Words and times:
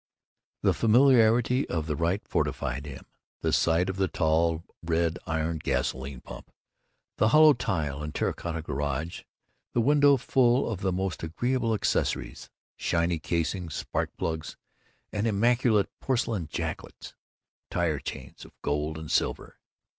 The 0.63 0.73
familiarity 0.73 1.69
of 1.69 1.85
the 1.85 1.95
rite 1.95 2.27
fortified 2.27 2.87
him: 2.87 3.05
the 3.41 3.53
sight 3.53 3.87
of 3.87 3.97
the 3.97 4.07
tall 4.07 4.63
red 4.81 5.19
iron 5.27 5.59
gasoline 5.59 6.21
pump, 6.21 6.49
the 7.17 7.27
hollow 7.27 7.53
tile 7.53 8.01
and 8.01 8.11
terra 8.11 8.33
cotta 8.33 8.63
garage, 8.63 9.21
the 9.73 9.79
window 9.79 10.17
full 10.17 10.71
of 10.71 10.81
the 10.81 10.91
most 10.91 11.21
agreeable 11.21 11.75
accessories 11.75 12.49
shiny 12.75 13.19
casings, 13.19 13.75
spark 13.75 14.09
plugs 14.17 14.57
with 15.13 15.27
immaculate 15.27 15.91
porcelain 15.99 16.47
jackets, 16.47 17.13
tire 17.69 17.99
chains 17.99 18.43
of 18.43 18.59
gold 18.63 18.97
and 18.97 19.11
silver. 19.11 19.59